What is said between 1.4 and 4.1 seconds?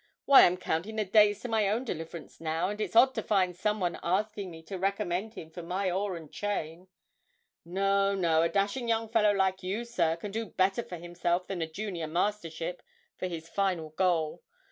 to my own deliverance now, and it's odd to find some one